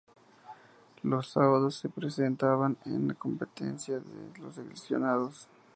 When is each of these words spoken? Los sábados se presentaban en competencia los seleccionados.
Los 1.03 1.27
sábados 1.29 1.75
se 1.75 1.87
presentaban 1.87 2.75
en 2.85 3.13
competencia 3.13 4.01
los 4.39 4.55
seleccionados. 4.55 5.47